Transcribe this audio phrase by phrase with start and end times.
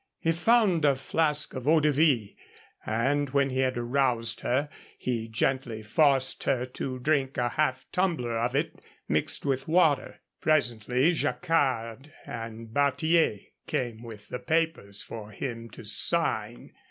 [0.19, 2.35] He found a flask of eau de vie,
[2.87, 8.35] and when he had aroused her he gently forced her to drink a half tumbler
[8.39, 10.19] of it mixed with water.
[10.41, 16.73] Presently Jacquard and Barthier came with the papers for him to sign.